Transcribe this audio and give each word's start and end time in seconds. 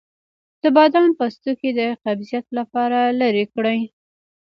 د 0.61 0.63
بادام 0.75 1.07
پوستکی 1.19 1.69
د 1.79 1.81
قبضیت 2.03 2.45
لپاره 2.57 2.99
لرې 3.19 3.45
کړئ 3.53 3.79